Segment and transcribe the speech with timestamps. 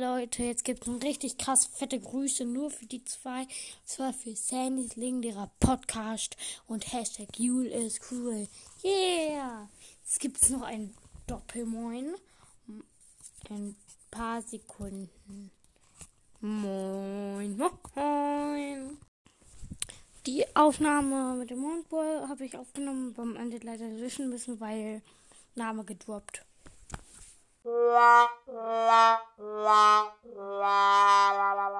[0.00, 3.42] Leute, jetzt gibt es ein richtig krass fette Grüße nur für die zwei.
[3.42, 3.48] Und
[3.84, 8.48] zwar für Sandys legendärer Podcast und Hashtag Jule ist cool.
[8.82, 9.68] Yeah!
[10.02, 10.94] Jetzt gibt es noch ein
[11.26, 12.14] Doppelmoin.
[12.66, 12.82] In
[13.50, 13.76] ein
[14.10, 15.50] paar Sekunden.
[16.40, 17.58] Moin,
[17.94, 18.96] moin.
[20.24, 25.02] Die Aufnahme mit dem Mondboy habe ich aufgenommen, beim Ende leider löschen müssen, weil
[25.54, 26.46] Name gedroppt.
[29.66, 29.84] la
[30.60, 31.79] la la la la.